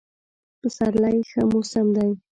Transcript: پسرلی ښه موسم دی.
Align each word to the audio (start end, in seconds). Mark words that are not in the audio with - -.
پسرلی 0.59 1.17
ښه 1.29 1.41
موسم 1.51 1.87
دی. 1.95 2.11